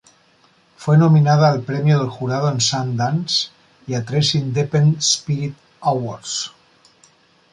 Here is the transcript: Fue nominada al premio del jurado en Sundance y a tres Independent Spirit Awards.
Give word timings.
Fue 0.77 0.97
nominada 0.97 1.51
al 1.51 1.61
premio 1.61 1.99
del 1.99 2.09
jurado 2.09 2.49
en 2.49 2.59
Sundance 2.59 3.49
y 3.85 3.93
a 3.93 4.03
tres 4.03 4.33
Independent 4.33 4.97
Spirit 4.97 5.55
Awards. 5.79 6.51